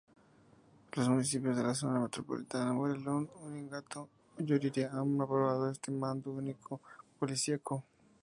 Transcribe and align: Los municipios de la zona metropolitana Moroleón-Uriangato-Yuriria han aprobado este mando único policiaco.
Los 0.93 1.07
municipios 1.09 1.55
de 1.55 1.61
la 1.61 1.75
zona 1.75 1.99
metropolitana 1.99 2.73
Moroleón-Uriangato-Yuriria 2.73 4.89
han 4.91 5.21
aprobado 5.21 5.69
este 5.69 5.91
mando 5.91 6.31
único 6.31 6.81
policiaco. 7.19 7.83